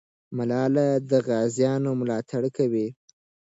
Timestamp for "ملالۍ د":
0.37-1.11